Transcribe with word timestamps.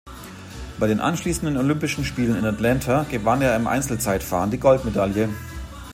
Bei 0.79 0.87
den 0.87 0.99
anschließenden 0.99 1.57
Olympischen 1.57 2.05
Spielen 2.05 2.35
in 2.35 2.43
Atlanta 2.45 3.03
gewann 3.11 3.43
er 3.43 3.55
im 3.55 3.67
Einzelzeitfahren 3.67 4.49
die 4.49 4.57
Goldmedaille. 4.57 5.29